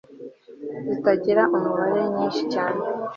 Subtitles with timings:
[0.89, 2.81] zitagira umubare, nyinshi cyane